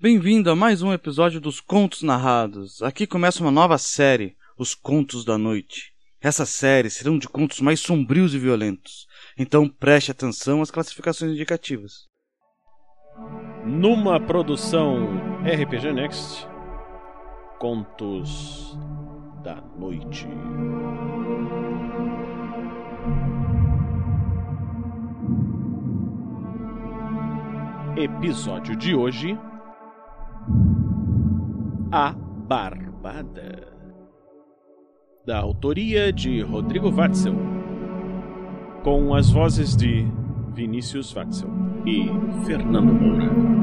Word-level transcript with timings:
Bem-vindo 0.00 0.48
a 0.48 0.54
mais 0.54 0.80
um 0.80 0.92
episódio 0.92 1.40
dos 1.40 1.60
Contos 1.60 2.02
Narrados. 2.02 2.80
Aqui 2.82 3.04
começa 3.04 3.42
uma 3.42 3.50
nova 3.50 3.76
série, 3.78 4.36
Os 4.56 4.72
Contos 4.72 5.24
da 5.24 5.36
Noite. 5.36 5.92
Essa 6.20 6.46
série 6.46 6.88
serão 6.88 7.18
de 7.18 7.28
contos 7.28 7.60
mais 7.60 7.80
sombrios 7.80 8.32
e 8.32 8.38
violentos, 8.38 9.08
então 9.36 9.68
preste 9.68 10.12
atenção 10.12 10.62
às 10.62 10.70
classificações 10.70 11.32
indicativas. 11.32 12.06
Numa 13.66 14.20
produção 14.20 15.16
RPG 15.42 15.92
Next, 15.92 16.46
Contos 17.58 18.78
da 19.42 19.56
Noite. 19.76 20.28
Episódio 27.96 28.76
de 28.76 28.94
hoje: 28.94 29.36
A 31.90 32.12
Barbada. 32.12 33.66
Da 35.24 35.38
autoria 35.38 36.12
de 36.12 36.42
Rodrigo 36.42 36.90
Watzel, 36.90 37.34
com 38.84 39.14
as 39.14 39.30
vozes 39.30 39.74
de 39.74 40.06
Vinícius 40.52 41.14
Watzel 41.14 41.48
e 41.86 42.08
Fernando 42.44 42.92
Moura. 42.92 43.58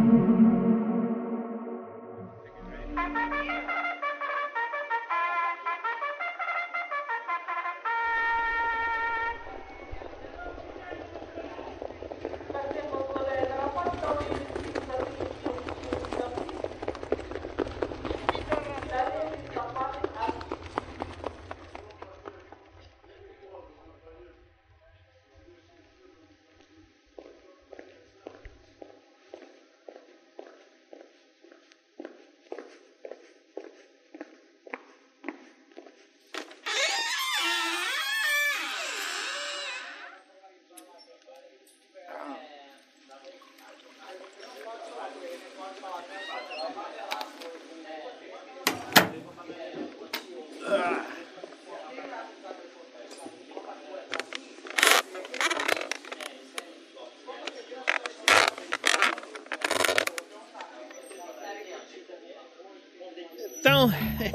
Então, 63.59 63.91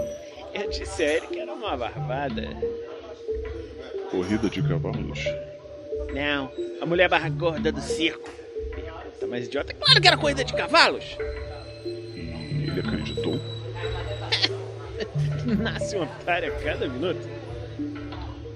eu 0.55 0.71
disse 0.71 1.03
a 1.03 1.07
ele 1.15 1.27
que 1.27 1.41
era 1.41 1.53
uma 1.53 1.77
barbada. 1.77 2.49
Corrida 4.11 4.49
de 4.49 4.63
cavalos? 4.63 5.25
Não, 6.15 6.53
a 6.81 6.87
mulher 6.87 7.09
barra 7.09 7.29
gorda 7.29 7.73
do 7.73 7.81
circo. 7.81 8.31
Tá 9.19 9.27
mais 9.27 9.47
idiota? 9.47 9.75
Claro 9.75 10.01
que 10.01 10.07
era 10.07 10.17
corrida 10.17 10.45
de 10.45 10.53
cavalos! 10.53 11.05
E 11.85 12.69
ele 12.69 12.81
acreditou? 12.81 13.41
Nasce 15.59 15.97
um 15.97 16.03
otário 16.03 16.53
a 16.53 16.57
cada 16.63 16.89
minuto. 16.89 17.29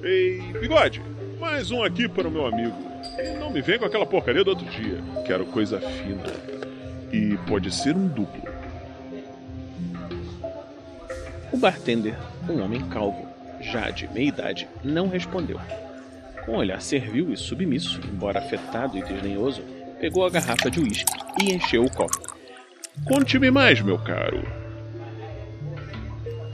Ei, 0.02 0.40
bigode, 0.60 1.02
mais 1.40 1.70
um 1.70 1.82
aqui 1.82 2.08
para 2.08 2.28
o 2.28 2.30
meu 2.30 2.46
amigo. 2.46 2.76
E 3.18 3.38
não 3.38 3.50
me 3.50 3.60
vem 3.60 3.78
com 3.78 3.84
aquela 3.84 4.06
porcaria 4.06 4.44
do 4.44 4.50
outro 4.50 4.66
dia. 4.66 4.98
Quero 5.26 5.46
coisa 5.46 5.80
fina. 5.80 6.22
E 7.12 7.36
pode 7.48 7.70
ser 7.70 7.96
um 7.96 8.08
duplo. 8.08 8.42
O 11.52 11.56
bartender, 11.56 12.16
um 12.48 12.62
homem 12.62 12.80
calvo, 12.88 13.28
já 13.60 13.90
de 13.90 14.08
meia 14.12 14.28
idade, 14.28 14.68
não 14.82 15.08
respondeu. 15.08 15.60
Com 16.44 16.52
um 16.52 16.56
olhar 16.56 16.80
servil 16.82 17.32
e 17.32 17.36
submisso, 17.36 18.00
embora 18.12 18.40
afetado 18.40 18.98
e 18.98 19.02
desdenhoso, 19.02 19.62
pegou 20.00 20.26
a 20.26 20.30
garrafa 20.30 20.70
de 20.70 20.80
uísque 20.80 21.12
e 21.42 21.52
encheu 21.54 21.84
o 21.84 21.90
copo. 21.90 22.20
Conte-me 23.06 23.50
mais, 23.50 23.80
meu 23.80 23.98
caro. 23.98 24.63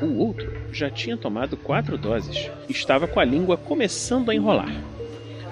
O 0.02 0.18
outro 0.18 0.50
já 0.72 0.88
tinha 0.88 1.16
tomado 1.16 1.56
quatro 1.56 1.98
doses 1.98 2.50
e 2.68 2.72
estava 2.72 3.06
com 3.06 3.20
a 3.20 3.24
língua 3.24 3.56
começando 3.56 4.30
a 4.30 4.34
enrolar. 4.34 4.72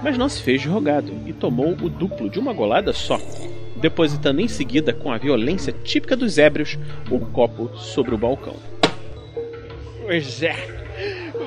Mas 0.02 0.16
não 0.16 0.28
se 0.28 0.42
fez 0.42 0.62
de 0.62 0.68
rogado 0.68 1.12
e 1.26 1.32
tomou 1.32 1.72
o 1.72 1.88
duplo 1.90 2.30
de 2.30 2.38
uma 2.38 2.52
golada 2.52 2.92
só, 2.92 3.20
depositando 3.76 4.40
em 4.40 4.48
seguida, 4.48 4.92
com 4.92 5.12
a 5.12 5.18
violência 5.18 5.72
típica 5.84 6.16
dos 6.16 6.38
ébrios, 6.38 6.78
o 7.10 7.18
copo 7.18 7.76
sobre 7.76 8.14
o 8.14 8.18
balcão. 8.18 8.56
Pois 10.02 10.42
é. 10.42 10.56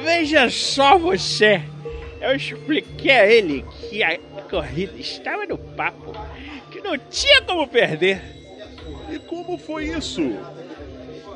Veja 0.04 0.50
só 0.50 0.98
você. 0.98 1.62
Eu 2.20 2.36
expliquei 2.36 3.12
a 3.12 3.28
ele 3.28 3.66
que 3.90 4.04
a 4.04 4.20
corrida 4.50 4.94
estava 5.00 5.46
no 5.46 5.58
papo, 5.58 6.14
que 6.70 6.80
não 6.82 6.98
tinha 7.10 7.42
como 7.42 7.68
perder. 7.68 8.22
E 9.12 9.18
como 9.18 9.58
foi 9.58 9.86
isso? 9.86 10.22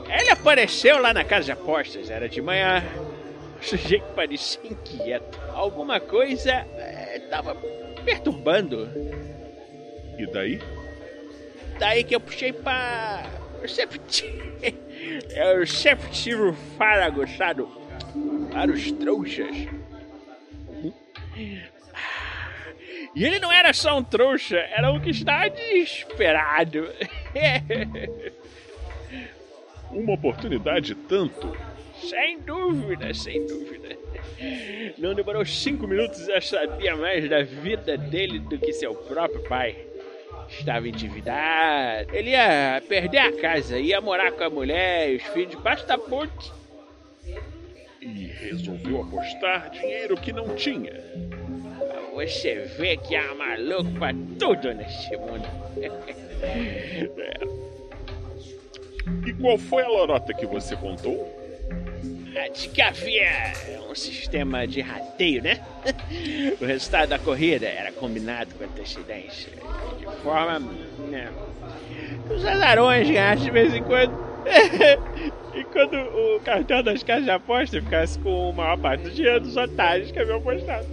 Ele 0.10 0.30
apareceu 0.30 1.00
lá 1.00 1.14
na 1.14 1.24
casa 1.24 1.46
de 1.46 1.52
apostas, 1.52 2.10
era 2.10 2.30
de 2.30 2.42
manhã. 2.42 2.84
O 3.60 3.64
sujeito 3.64 4.06
parecia 4.16 4.62
inquieto. 4.64 5.40
Alguma 5.54 6.00
coisa 6.00 6.66
estava 7.16 7.56
perturbando. 8.04 8.88
E 10.18 10.26
daí? 10.28 10.62
Daí 11.80 12.04
que 12.04 12.16
eu 12.16 12.20
puxei 12.20 12.54
pra. 12.54 13.24
Eu 13.62 13.68
sempre 13.68 14.00
Eu 15.36 15.66
sempre 15.66 16.10
tive 16.12 16.42
o 16.42 16.54
fárago, 16.78 17.28
sabe? 17.36 17.66
Para 18.52 18.72
os 18.72 18.92
trouxas. 18.94 19.56
E 23.16 23.24
ele 23.24 23.40
não 23.40 23.52
era 23.52 23.74
só 23.74 23.98
um 23.98 24.04
trouxa, 24.04 24.58
era 24.58 24.92
um 24.92 25.00
que 25.00 25.10
estava 25.10 25.50
desesperado. 25.50 26.90
Uma 29.96 30.14
oportunidade 30.14 30.94
tanto. 30.94 31.56
Sem 31.96 32.40
dúvida, 32.42 33.14
sem 33.14 33.46
dúvida. 33.48 33.98
Não 34.98 35.14
demorou 35.14 35.46
cinco 35.46 35.88
minutos 35.88 36.20
e 36.20 36.34
já 36.34 36.42
sabia 36.42 36.98
mais 36.98 37.30
da 37.30 37.44
vida 37.44 37.98
dele 37.98 38.40
do 38.40 38.58
que 38.58 38.74
seu 38.74 38.94
próprio 38.94 39.42
pai. 39.44 39.78
Estava 40.50 40.88
endividado. 40.88 42.14
Ele 42.14 42.32
ia 42.32 42.84
perder 42.88 43.20
a 43.20 43.32
casa, 43.32 43.80
ia 43.80 44.02
morar 44.02 44.34
com 44.34 44.44
a 44.44 44.50
mulher 44.50 45.14
e 45.14 45.16
os 45.16 45.24
filhos 45.24 45.52
debaixo 45.52 45.88
da 45.88 45.98
ponte. 45.98 46.52
E 48.02 48.28
resolveu 48.28 49.02
apostar 49.02 49.70
dinheiro 49.70 50.18
que 50.18 50.34
não 50.34 50.54
tinha. 50.56 50.94
Você 52.14 52.56
vê 52.78 52.98
que 52.98 53.16
há 53.16 53.34
maluco 53.34 53.92
pra 53.94 54.14
tudo 54.38 54.74
neste 54.74 55.16
mundo. 55.18 55.48
é. 59.08 59.30
E 59.30 59.34
qual 59.34 59.58
foi 59.58 59.84
a 59.84 59.88
lorota 59.88 60.34
que 60.34 60.46
você 60.46 60.76
contou? 60.76 61.34
De 62.54 62.68
que 62.68 62.82
havia 62.82 63.54
um 63.90 63.96
sistema 63.96 64.68
de 64.68 64.82
rateio, 64.82 65.42
né? 65.42 65.62
O 66.60 66.66
resultado 66.66 67.10
da 67.10 67.20
corrida 67.20 67.66
era 67.66 67.92
combinado 67.92 68.54
com 68.56 68.64
antecedência. 68.64 69.52
De 69.98 70.06
forma. 70.22 70.60
Né, 70.60 71.30
os 72.30 72.46
azarões 72.46 73.10
ganhassem 73.10 73.46
de 73.46 73.52
vez 73.52 73.74
em 73.74 73.84
quando. 73.84 74.14
e 75.56 75.64
quando 75.66 75.96
o 75.96 76.40
cartão 76.42 76.84
das 76.84 77.02
casas 77.04 77.24
de 77.24 77.32
aposta 77.32 77.82
ficasse 77.82 78.20
com 78.20 78.50
a 78.50 78.54
maior 78.54 78.78
parte 78.78 79.04
do 79.04 79.12
dinheiro 79.12 79.40
dos 79.40 79.56
otários 79.56 80.12
que 80.12 80.20
haviam 80.20 80.38
apostado. 80.38 80.86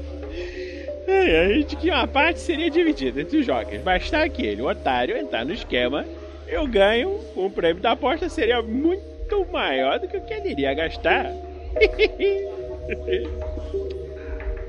E 1.06 1.36
a 1.36 1.48
gente 1.48 1.76
que 1.76 1.90
uma 1.90 2.06
parte 2.06 2.40
seria 2.40 2.70
dividida 2.70 3.20
entre 3.20 3.38
os 3.38 3.46
jogos. 3.46 3.80
Bastava 3.80 4.28
que 4.28 4.46
ele, 4.46 4.62
o 4.62 4.68
otário, 4.68 5.16
entrar 5.16 5.44
no 5.44 5.52
esquema, 5.52 6.06
eu 6.52 6.66
ganho, 6.66 7.18
o 7.34 7.48
prêmio 7.48 7.82
da 7.82 7.92
aposta 7.92 8.28
seria 8.28 8.60
muito 8.62 9.46
maior 9.50 9.98
do 9.98 10.06
que 10.06 10.18
o 10.18 10.20
que 10.20 10.34
ele 10.34 10.50
iria 10.50 10.74
gastar. 10.74 11.26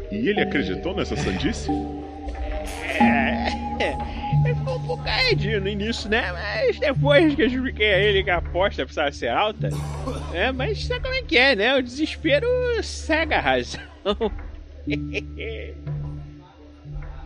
e 0.10 0.30
ele 0.30 0.40
acreditou 0.40 0.96
nessa 0.96 1.18
sandice? 1.18 1.70
É, 3.00 3.48
ele 4.46 4.56
ficou 4.56 4.78
um 4.78 4.88
pouco 4.88 5.04
caidinho 5.04 5.60
no 5.60 5.68
início, 5.68 6.10
né? 6.10 6.32
Mas 6.32 6.80
depois 6.80 7.36
que 7.36 7.42
eu 7.42 7.48
expliquei 7.48 7.94
a 7.94 8.00
ele 8.00 8.24
que 8.24 8.30
a 8.30 8.38
aposta 8.38 8.86
precisava 8.86 9.12
ser 9.12 9.28
alta, 9.28 9.70
é, 10.34 10.54
mas 10.54 10.86
sabe 10.86 11.02
como 11.02 11.16
é 11.16 11.22
que 11.22 11.38
é, 11.38 11.54
né? 11.56 11.76
O 11.76 11.84
desespero 11.84 12.48
cega 12.82 13.38
a 13.38 13.42
razão. 13.42 13.82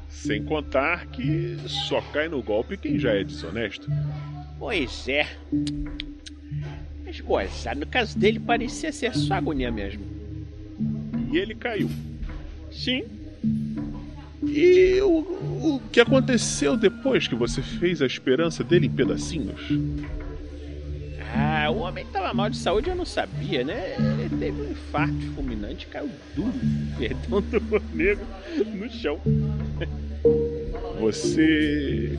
Sem 0.10 0.44
contar 0.44 1.06
que 1.08 1.58
só 1.68 2.02
cai 2.02 2.28
no 2.28 2.42
golpe 2.42 2.76
quem 2.76 2.98
já 2.98 3.12
é 3.12 3.24
desonesto. 3.24 3.88
Pois 4.60 5.08
é. 5.08 5.28
Mas 7.06 7.22
gozado, 7.22 7.80
no 7.80 7.86
caso 7.86 8.18
dele 8.18 8.40
parecia 8.40 8.92
ser 8.92 9.16
só 9.16 9.36
agonia 9.36 9.72
mesmo. 9.72 10.04
E 11.32 11.38
ele 11.38 11.56
caiu. 11.56 11.90
Sim. 12.72 13.04
E 14.44 15.00
o, 15.02 15.20
o 15.76 15.82
que 15.92 16.00
aconteceu 16.00 16.78
depois 16.78 17.28
que 17.28 17.36
você 17.36 17.62
fez 17.62 18.02
a 18.02 18.06
esperança 18.06 18.64
dele 18.64 18.88
em 18.88 18.92
pedacinhos? 18.92 19.62
Ah, 21.36 21.70
o 21.70 21.80
homem 21.80 22.06
estava 22.06 22.34
mal 22.34 22.50
de 22.50 22.58
saúde, 22.58 22.90
eu 22.90 22.96
não 22.96 23.06
sabia, 23.06 23.64
né? 23.64 23.96
Ele 23.98 24.38
teve 24.38 24.62
um 24.62 24.72
infarto 24.72 25.34
fulminante 25.36 25.86
e 25.86 25.90
caiu 25.90 26.10
duro, 26.36 26.54
perdão 26.98 27.42
do 27.42 27.96
negro, 27.96 28.26
no 28.74 28.90
chão. 28.90 29.20
Você 31.00 32.18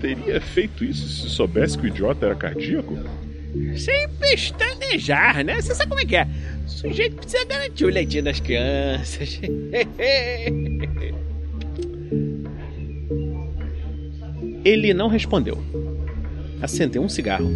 teria 0.00 0.40
feito 0.40 0.84
isso 0.84 1.06
se 1.08 1.28
soubesse 1.28 1.76
que 1.78 1.84
o 1.84 1.88
idiota 1.88 2.26
era 2.26 2.34
cardíaco? 2.34 2.98
Sem 3.76 4.08
pestanejar, 4.18 5.44
né? 5.44 5.60
Você 5.60 5.74
sabe 5.74 5.90
como 5.90 6.00
é 6.00 6.04
que 6.04 6.16
é? 6.16 6.26
O 6.64 6.68
sujeito 6.68 7.16
precisa 7.16 7.44
garantir 7.44 7.84
o 7.84 7.88
leitinho 7.88 8.24
das 8.24 8.40
crianças. 8.40 9.40
Ele 14.64 14.94
não 14.94 15.08
respondeu. 15.08 15.58
Acendeu 16.62 17.02
um 17.02 17.08
cigarro, 17.08 17.50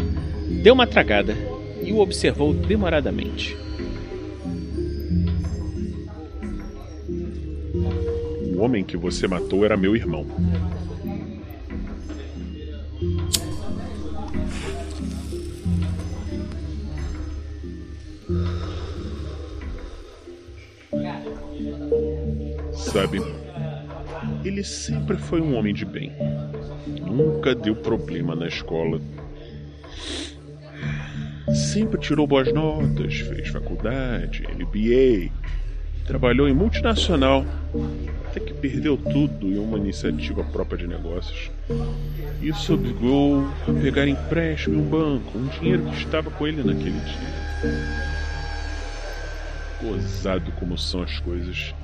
deu 0.62 0.72
uma 0.74 0.86
tragada 0.86 1.36
e 1.82 1.92
o 1.92 1.98
observou 1.98 2.54
demoradamente. 2.54 3.56
O 8.54 8.60
homem 8.60 8.82
que 8.82 8.96
você 8.96 9.28
matou 9.28 9.64
era 9.64 9.76
meu 9.76 9.94
irmão. 9.94 10.26
Sabe, 22.94 23.20
ele 24.44 24.62
sempre 24.62 25.16
foi 25.16 25.40
um 25.40 25.56
homem 25.56 25.74
de 25.74 25.84
bem. 25.84 26.12
Nunca 27.04 27.52
deu 27.52 27.74
problema 27.74 28.36
na 28.36 28.46
escola. 28.46 29.00
Sempre 31.72 31.98
tirou 31.98 32.24
boas 32.24 32.52
notas, 32.52 33.18
fez 33.18 33.48
faculdade, 33.48 34.44
MBA, 34.44 35.32
trabalhou 36.06 36.48
em 36.48 36.54
multinacional, 36.54 37.44
até 38.28 38.38
que 38.38 38.54
perdeu 38.54 38.96
tudo 38.96 39.48
em 39.48 39.58
uma 39.58 39.76
iniciativa 39.76 40.44
própria 40.44 40.78
de 40.78 40.86
negócios. 40.86 41.50
Isso 42.40 42.74
obrigou 42.74 43.44
a 43.68 43.72
pegar 43.72 44.06
empréstimo 44.06 44.76
em 44.76 44.78
um 44.78 44.88
banco, 44.88 45.36
um 45.36 45.48
dinheiro 45.48 45.82
que 45.86 45.96
estava 45.96 46.30
com 46.30 46.46
ele 46.46 46.62
naquele 46.62 47.00
dia. 47.00 47.74
Gozado 49.82 50.52
como 50.52 50.78
são 50.78 51.02
as 51.02 51.18
coisas. 51.18 51.74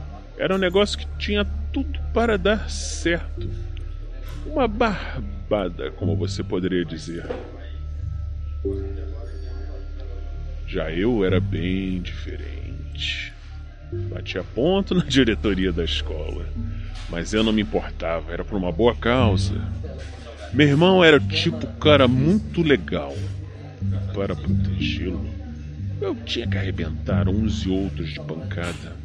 Era 0.40 0.54
um 0.54 0.58
negócio 0.58 0.96
que 0.96 1.06
tinha 1.18 1.44
tudo 1.70 2.00
para 2.14 2.38
dar 2.38 2.70
certo. 2.70 3.46
Uma 4.46 4.66
barbada, 4.66 5.90
como 5.90 6.16
você 6.16 6.42
poderia 6.42 6.82
dizer. 6.82 7.26
Já 10.66 10.90
eu 10.90 11.22
era 11.26 11.38
bem 11.38 12.00
diferente. 12.00 13.34
Batia 14.10 14.42
ponto 14.42 14.94
na 14.96 15.04
diretoria 15.04 15.70
da 15.72 15.84
escola. 15.84 16.46
Mas 17.10 17.34
eu 17.34 17.44
não 17.44 17.52
me 17.52 17.60
importava, 17.60 18.32
era 18.32 18.42
por 18.42 18.56
uma 18.56 18.72
boa 18.72 18.96
causa. 18.96 19.60
Meu 20.54 20.66
irmão 20.66 21.04
era 21.04 21.20
tipo 21.20 21.66
cara 21.74 22.08
muito 22.08 22.62
legal. 22.62 23.14
Para 24.14 24.34
protegê-lo, 24.34 25.28
eu 26.00 26.14
tinha 26.14 26.46
que 26.46 26.56
arrebentar 26.56 27.28
uns 27.28 27.66
e 27.66 27.68
outros 27.68 28.08
de 28.08 28.20
pancada. 28.20 28.96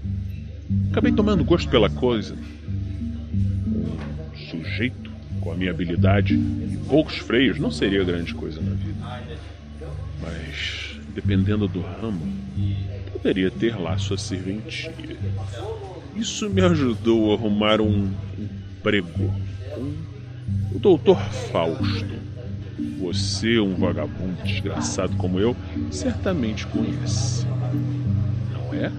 Acabei 0.92 1.12
tomando 1.12 1.44
gosto 1.44 1.70
pela 1.70 1.90
coisa. 1.90 2.36
Um 3.66 4.38
sujeito 4.50 5.12
com 5.42 5.52
a 5.52 5.56
minha 5.56 5.72
habilidade 5.72 6.36
e 6.36 6.80
poucos 6.88 7.18
freios 7.18 7.60
não 7.60 7.70
seria 7.70 8.04
grande 8.04 8.34
coisa 8.34 8.62
na 8.62 8.74
vida. 8.74 8.96
Mas, 10.22 11.00
dependendo 11.14 11.68
do 11.68 11.82
ramo, 11.82 12.22
poderia 13.12 13.52
ter 13.52 13.76
lá 13.80 13.98
sua 13.98 14.18
serventia. 14.18 14.94
Isso 16.16 16.50
me 16.50 16.62
ajudou 16.62 17.32
a 17.32 17.36
arrumar 17.36 17.82
um 17.82 18.10
emprego 18.38 19.34
com 19.74 19.94
o 20.76 20.80
doutor 20.80 21.20
Fausto. 21.52 22.16
Você, 23.00 23.60
um 23.60 23.76
vagabundo 23.76 24.42
desgraçado 24.44 25.16
como 25.18 25.40
eu, 25.40 25.56
certamente 25.92 26.66
conhece. 26.68 27.46
Não 28.52 28.74
é? 28.74 28.92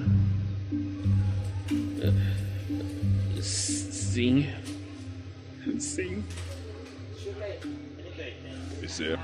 Sim. 4.16 4.46
Sim. 5.78 6.24
Pois 8.78 9.00
é. 9.02 9.18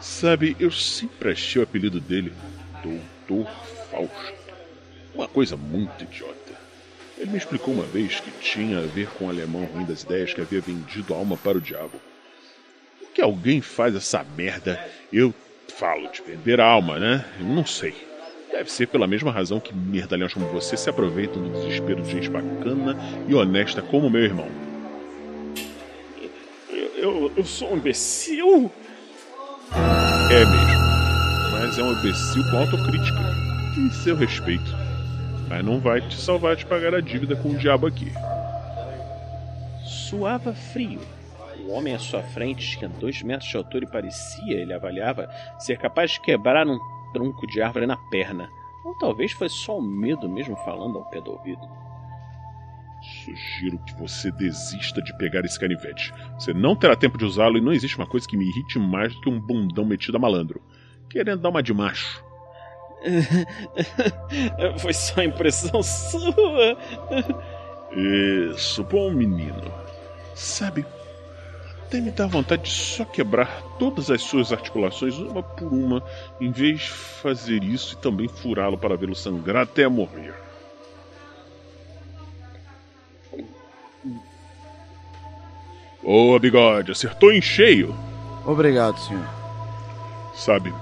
Sabe, 0.00 0.56
eu 0.58 0.70
sempre 0.70 1.32
achei 1.32 1.60
o 1.60 1.64
apelido 1.64 2.00
dele 2.00 2.32
Doutor 2.82 3.52
Fausto. 3.90 4.32
Uma 5.14 5.28
coisa 5.28 5.54
muito 5.54 6.02
idiota. 6.02 6.54
Ele 7.18 7.32
me 7.32 7.36
explicou 7.36 7.74
uma 7.74 7.84
vez 7.84 8.20
que 8.20 8.30
tinha 8.40 8.78
a 8.78 8.86
ver 8.86 9.06
com 9.10 9.26
o 9.26 9.28
alemão 9.28 9.66
ruim 9.66 9.84
das 9.84 10.02
ideias 10.02 10.32
que 10.32 10.40
havia 10.40 10.62
vendido 10.62 11.12
a 11.12 11.18
alma 11.18 11.36
para 11.36 11.58
o 11.58 11.60
diabo. 11.60 12.00
Por 13.00 13.10
que 13.12 13.20
alguém 13.20 13.60
faz 13.60 13.94
essa 13.94 14.24
merda? 14.34 14.82
Eu 15.12 15.34
falo 15.76 16.10
de 16.10 16.22
vender 16.22 16.58
a 16.58 16.64
alma, 16.64 16.98
né? 16.98 17.22
Eu 17.38 17.44
não 17.44 17.66
sei. 17.66 17.94
Deve 18.52 18.70
ser 18.70 18.88
pela 18.88 19.06
mesma 19.06 19.30
razão 19.30 19.60
que 19.60 19.74
merdalhões 19.74 20.34
como 20.34 20.46
você 20.46 20.76
se 20.76 20.90
aproveitam 20.90 21.42
do 21.42 21.50
desespero 21.50 22.02
de 22.02 22.10
gente 22.10 22.28
bacana 22.28 22.96
e 23.28 23.34
honesta 23.34 23.80
como 23.80 24.10
meu 24.10 24.22
irmão. 24.22 24.48
Eu, 26.68 26.90
eu, 26.96 27.32
eu 27.36 27.44
sou 27.44 27.72
um 27.72 27.76
imbecil? 27.76 28.70
É 30.30 30.44
mesmo. 30.44 30.80
Mas 31.52 31.78
é 31.78 31.82
um 31.82 31.92
imbecil 31.92 32.42
com 32.50 32.58
autocrítica. 32.58 33.18
E 33.78 33.94
seu 34.02 34.16
respeito. 34.16 34.70
Mas 35.48 35.64
não 35.64 35.80
vai 35.80 36.00
te 36.00 36.16
salvar 36.16 36.56
de 36.56 36.66
pagar 36.66 36.94
a 36.94 37.00
dívida 37.00 37.36
com 37.36 37.50
o 37.50 37.56
diabo 37.56 37.86
aqui. 37.86 38.12
Suava 39.84 40.52
frio. 40.52 41.00
O 41.66 41.72
homem 41.72 41.94
à 41.94 41.98
sua 41.98 42.22
frente 42.22 42.76
tinha 42.76 42.88
dois 42.88 43.22
metros 43.22 43.48
de 43.48 43.56
altura 43.56 43.84
e 43.84 43.90
parecia, 43.90 44.60
ele 44.60 44.72
avaliava, 44.72 45.28
ser 45.58 45.78
capaz 45.78 46.12
de 46.12 46.20
quebrar 46.20 46.66
um 46.66 46.78
tronco 47.12 47.46
de 47.46 47.60
árvore 47.60 47.86
na 47.86 47.96
perna. 47.96 48.50
Ou 48.84 48.94
talvez 48.98 49.32
foi 49.32 49.48
só 49.48 49.78
o 49.78 49.82
medo 49.82 50.28
mesmo 50.28 50.56
falando 50.56 50.98
ao 50.98 51.04
pé 51.10 51.20
do 51.20 51.32
ouvido. 51.32 51.60
Sugiro 53.24 53.78
que 53.78 53.94
você 53.94 54.30
desista 54.30 55.00
de 55.02 55.16
pegar 55.16 55.44
esse 55.44 55.58
canivete. 55.58 56.12
Você 56.34 56.52
não 56.52 56.76
terá 56.76 56.94
tempo 56.94 57.16
de 57.16 57.24
usá-lo 57.24 57.56
e 57.56 57.60
não 57.60 57.72
existe 57.72 57.96
uma 57.96 58.06
coisa 58.06 58.28
que 58.28 58.36
me 58.36 58.46
irrite 58.46 58.78
mais 58.78 59.14
do 59.14 59.20
que 59.20 59.28
um 59.30 59.40
bundão 59.40 59.84
metido 59.84 60.16
a 60.16 60.20
malandro. 60.20 60.60
Querendo 61.08 61.40
dar 61.40 61.48
uma 61.48 61.62
de 61.62 61.72
macho. 61.72 62.22
Foi 64.78 64.92
só 64.92 65.22
impressão 65.22 65.82
sua. 65.82 66.76
Isso, 68.52 68.84
bom 68.84 69.10
menino. 69.10 69.72
Sabe, 70.34 70.84
até 71.90 72.00
me 72.00 72.12
dá 72.12 72.24
vontade 72.28 72.62
de 72.62 72.70
só 72.70 73.04
quebrar 73.04 73.62
todas 73.76 74.12
as 74.12 74.22
suas 74.22 74.52
articulações 74.52 75.18
uma 75.18 75.42
por 75.42 75.72
uma, 75.72 76.00
em 76.40 76.52
vez 76.52 76.82
de 76.82 76.88
fazer 76.88 77.64
isso 77.64 77.94
e 77.94 77.96
também 77.96 78.28
furá-lo 78.28 78.78
para 78.78 78.96
vê-lo 78.96 79.14
sangrar 79.16 79.64
até 79.64 79.88
morrer. 79.88 80.32
Boa, 86.00 86.38
bigode, 86.38 86.92
acertou 86.92 87.32
em 87.32 87.42
cheio. 87.42 87.92
Obrigado, 88.46 88.96
senhor. 89.00 89.28
Sabe, 90.32 90.72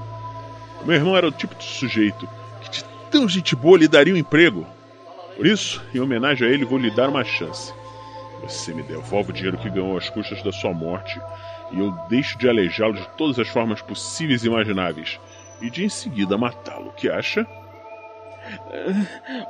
meu 0.85 0.95
irmão 0.95 1.17
era 1.17 1.27
o 1.27 1.33
tipo 1.33 1.55
de 1.55 1.65
sujeito 1.65 2.29
que 2.61 2.71
de 2.71 2.85
tão 3.11 3.27
gente 3.27 3.57
boa 3.57 3.79
lhe 3.79 3.89
daria 3.89 4.13
um 4.13 4.19
emprego. 4.19 4.67
Por 5.35 5.47
isso, 5.47 5.83
em 5.95 6.01
homenagem 6.01 6.47
a 6.47 6.51
ele, 6.51 6.67
vou 6.67 6.79
lhe 6.79 6.91
dar 6.91 7.09
uma 7.09 7.25
chance. 7.25 7.73
Você 8.43 8.73
me 8.73 8.83
devolve 8.83 9.31
o 9.31 9.33
dinheiro 9.33 9.59
que 9.59 9.71
ganhou 9.71 9.97
às 9.97 10.09
custas 10.09 10.43
da 10.43 10.53
sua 10.53 10.73
morte 10.73 11.21
e 11.71 11.81
eu 11.81 11.91
deixo 12.09 12.39
de 12.39 12.49
aleijá-lo 12.49 12.95
de 12.95 13.07
todas 13.17 13.39
as 13.39 13.49
formas 13.49 13.83
possíveis 13.83 14.45
e 14.45 14.47
imagináveis. 14.47 15.21
E 15.61 15.71
de 15.71 15.85
em 15.85 15.89
seguida 15.89 16.39
matá-lo. 16.39 16.89
O 16.89 16.93
que 16.93 17.11
acha? 17.11 17.47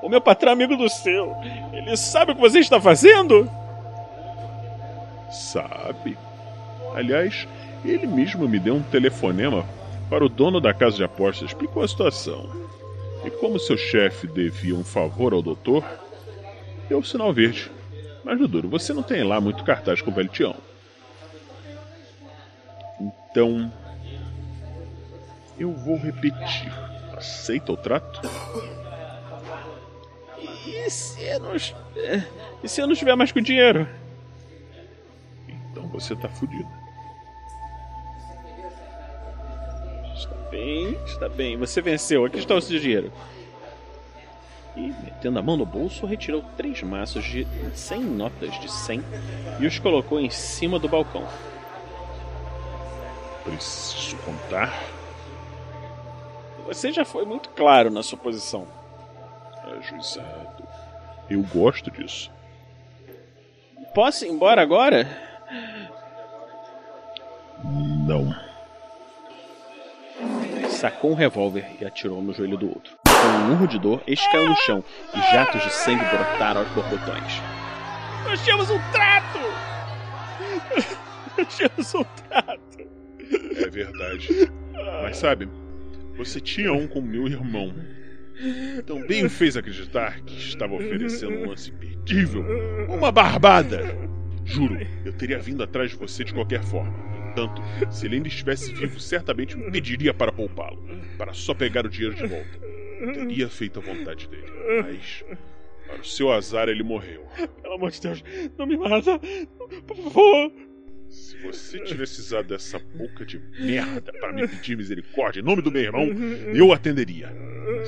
O 0.03 0.09
meu 0.09 0.21
patrão 0.21 0.51
é 0.51 0.55
amigo 0.55 0.77
do 0.77 0.89
seu. 0.89 1.37
Ele 1.73 1.97
sabe 1.97 2.33
o 2.33 2.35
que 2.35 2.41
você 2.41 2.59
está 2.59 2.81
fazendo? 2.81 3.49
Sabe. 5.31 6.17
Aliás, 6.95 7.47
ele 7.85 8.07
mesmo 8.07 8.49
me 8.49 8.59
deu 8.59 8.75
um 8.75 8.83
telefonema 8.83 9.65
para 10.09 10.25
o 10.25 10.29
dono 10.29 10.61
da 10.61 10.73
casa 10.73 10.97
de 10.97 11.05
apostas, 11.05 11.49
explicou 11.49 11.83
a 11.83 11.89
situação. 11.89 12.51
E 13.25 13.31
como 13.31 13.59
seu 13.59 13.77
chefe 13.77 14.27
devia 14.27 14.75
um 14.75 14.85
favor 14.85 15.33
ao 15.33 15.43
doutor, 15.43 15.85
deu 16.89 16.99
o 16.99 17.05
sinal 17.05 17.33
verde. 17.33 17.71
Mas, 18.29 18.39
Duro, 18.47 18.69
você 18.69 18.93
não 18.93 19.03
tem 19.03 19.25
lá 19.25 19.41
muito 19.41 19.65
cartaz 19.65 20.03
com 20.03 20.11
o 20.11 20.15
velho 20.15 20.29
Tião. 20.29 20.55
Então. 23.01 23.73
Eu 25.59 25.73
vou 25.73 25.97
repetir. 25.97 26.71
Aceita 27.17 27.73
o 27.73 27.77
trato? 27.79 28.21
E 30.67 30.91
se 30.91 31.23
eu 31.25 31.41
não, 31.41 31.57
e 32.63 32.69
se 32.69 32.83
eu 32.83 32.87
não 32.87 32.93
estiver 32.93 33.17
mais 33.17 33.33
com 33.33 33.41
dinheiro? 33.41 33.89
Então 35.49 35.89
você 35.89 36.15
tá 36.15 36.29
fudido. 36.29 36.69
Está 40.15 40.37
bem, 40.51 40.93
está 41.07 41.29
bem. 41.31 41.57
Você 41.57 41.81
venceu. 41.81 42.27
Aqui 42.27 42.41
está 42.41 42.55
o 42.55 42.61
seu 42.61 42.79
dinheiro. 42.79 43.11
E, 44.79 44.95
metendo 45.03 45.41
a 45.41 45.43
mão 45.43 45.57
no 45.57 45.67
bolso, 45.67 46.07
retirou 46.07 46.41
três 46.57 46.81
maços 46.85 47.25
de 47.25 47.45
100 47.75 48.01
notas 48.01 48.61
de 48.61 48.71
100 48.71 49.03
e 49.59 49.67
os 49.67 49.77
colocou 49.81 50.21
em 50.21 50.31
cima 50.31 50.79
do 50.79 50.89
balcão. 50.89 51.27
Preciso 53.43 54.17
contar. 54.19 54.73
Você 56.65 56.93
já 56.93 57.05
foi 57.05 57.25
muito 57.25 57.49
claro 57.51 57.91
na 57.91 58.05
sua 58.05 58.19
posição. 58.19 58.69
Ajuizado. 59.79 60.63
Eu 61.29 61.43
gosto 61.43 61.91
disso. 61.91 62.31
Posso 63.93 64.25
ir 64.25 64.29
embora 64.29 64.63
agora? 64.63 65.09
Não. 67.65 68.48
Sacou 70.79 71.11
um 71.11 71.15
revólver 71.15 71.67
e 71.81 71.85
atirou 71.85 72.23
no 72.23 72.33
joelho 72.33 72.57
do 72.57 72.69
outro. 72.69 72.95
Com 73.05 73.27
um 73.27 73.53
urro 73.53 73.67
de 73.67 73.81
dor, 73.81 74.01
este 74.07 74.31
caiu 74.31 74.49
no 74.49 74.55
chão 74.59 74.85
e 75.13 75.19
jatos 75.33 75.61
de 75.61 75.73
sangue 75.73 76.05
brotaram 76.05 76.61
aos 76.61 76.71
borbotões. 76.71 77.43
Nós 78.25 78.45
tínhamos 78.45 78.71
um 78.71 78.79
trato! 78.93 79.39
Nós 81.37 81.57
tínhamos 81.57 81.95
um 81.97 82.05
trato! 82.05 82.79
É 83.57 83.69
verdade. 83.69 84.29
Mas 85.03 85.17
sabe, 85.17 85.49
você 86.17 86.41
tinha 86.41 86.73
um 86.73 86.87
com 86.87 87.01
meu 87.01 87.27
irmão. 87.27 87.75
Também 88.87 89.27
o 89.27 89.31
fez 89.31 89.57
acreditar 89.57 90.21
que 90.21 90.37
estava 90.37 90.75
oferecendo 90.75 91.39
um 91.39 91.49
lance 91.49 91.73
imperdível. 91.73 92.45
Uma 92.89 93.11
barbada! 93.11 93.83
Juro, 94.45 94.79
eu 95.05 95.13
teria 95.13 95.41
vindo 95.41 95.61
atrás 95.61 95.91
de 95.91 95.97
você 95.97 96.23
de 96.23 96.33
qualquer 96.33 96.63
forma. 96.63 97.08
Entanto, 97.39 97.63
se 97.93 98.07
ele 98.07 98.17
ainda 98.17 98.29
estivesse 98.29 98.73
vivo, 98.73 98.99
certamente 98.99 99.57
me 99.57 99.71
pediria 99.71 100.13
para 100.13 100.33
poupá-lo, 100.33 100.83
para 101.17 101.33
só 101.33 101.55
pegar 101.55 101.87
o 101.87 101.89
dinheiro 101.89 102.17
de 102.17 102.27
volta. 102.27 102.59
Teria 103.15 103.49
feito 103.49 103.79
a 103.79 103.83
vontade 103.83 104.29
dele, 104.29 104.51
mas 104.83 105.25
para 105.87 106.01
o 106.01 106.05
seu 106.05 106.33
azar 106.33 106.69
ele 106.69 106.83
morreu. 106.83 107.25
Pelo 107.63 107.75
amor 107.75 107.93
de 107.93 108.01
Deus, 108.01 108.25
não 108.59 108.67
me 108.67 108.77
mata! 108.77 109.21
Por 109.87 109.97
favor! 109.97 110.53
Se 111.09 111.39
você 111.39 111.79
tivesse 111.85 112.21
usado 112.21 112.55
essa 112.55 112.79
boca 112.79 113.25
de 113.25 113.39
merda 113.61 114.13
para 114.13 114.33
me 114.33 114.47
pedir 114.47 114.77
misericórdia 114.77 115.41
em 115.41 115.45
nome 115.45 115.63
do 115.63 115.71
meu 115.71 115.83
irmão, 115.83 116.09
eu 116.53 116.73
atenderia. 116.73 117.33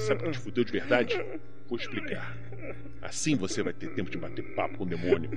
Sabe 0.07 0.23
o 0.23 0.25
que 0.27 0.31
te 0.31 0.39
fudeu 0.39 0.65
de 0.65 0.73
verdade? 0.73 1.21
Vou 1.69 1.77
explicar. 1.77 2.39
Assim 3.03 3.35
você 3.35 3.63
vai 3.63 3.73
ter 3.73 3.91
tempo 3.91 4.11
de 4.11 4.17
bater 4.17 4.45
papo 4.55 4.79
com 4.79 4.85
o 4.85 4.87
demônio. 4.87 5.31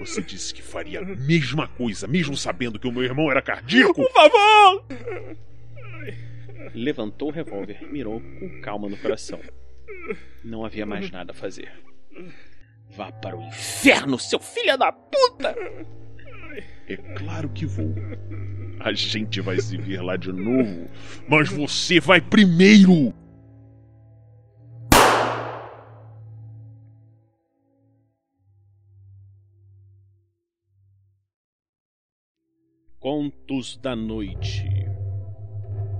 Você 0.00 0.20
disse 0.20 0.52
que 0.52 0.62
faria 0.62 1.00
a 1.00 1.04
mesma 1.04 1.68
coisa, 1.68 2.06
mesmo 2.06 2.36
sabendo 2.36 2.78
que 2.78 2.88
o 2.88 2.92
meu 2.92 3.02
irmão 3.02 3.30
era 3.30 3.40
cardíaco. 3.40 3.94
Por 3.94 4.12
favor! 4.12 4.84
Levantou 6.74 7.28
o 7.28 7.32
revólver 7.32 7.78
e 7.82 7.86
mirou 7.86 8.20
com 8.20 8.60
calma 8.60 8.88
no 8.88 8.96
coração. 8.96 9.40
Não 10.42 10.64
havia 10.64 10.84
mais 10.84 11.10
nada 11.10 11.32
a 11.32 11.34
fazer. 11.34 11.72
Vá 12.90 13.10
para 13.12 13.36
o 13.36 13.42
inferno, 13.46 14.18
seu 14.18 14.40
filho 14.40 14.76
da 14.76 14.92
puta! 14.92 15.54
É 16.88 16.96
claro 17.16 17.48
que 17.48 17.66
vou. 17.66 17.94
A 18.80 18.92
gente 18.92 19.40
vai 19.40 19.58
se 19.60 19.76
ver 19.76 20.02
lá 20.02 20.16
de 20.16 20.32
novo, 20.32 20.88
mas 21.28 21.48
você 21.48 21.98
vai 22.00 22.20
primeiro! 22.20 23.14
Contos 33.04 33.76
da 33.76 33.94
Noite. 33.94 34.66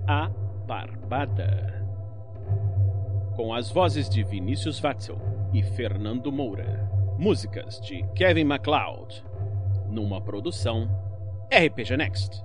A 0.08 0.30
Barbada. 0.66 1.84
Com 3.36 3.52
as 3.52 3.70
vozes 3.70 4.08
de 4.08 4.24
Vinícius 4.24 4.80
Watzel 4.80 5.18
e 5.52 5.62
Fernando 5.62 6.32
Moura. 6.32 6.88
Músicas 7.18 7.78
de 7.82 8.02
Kevin 8.14 8.44
MacLeod. 8.44 9.22
Numa 9.90 10.18
produção 10.18 10.88
RPG 11.52 11.94
Next 11.98 12.42